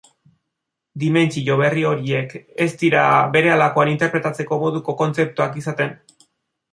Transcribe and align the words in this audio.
Dimentsio 1.01 1.57
berri 1.59 1.83
horiek 1.89 2.33
ez 2.65 2.69
dira 2.83 3.03
berehalakoan 3.35 3.91
interpretatzeko 3.91 4.59
moduko 4.65 4.97
kontzeptuak 5.03 5.61
izaten. 5.63 5.95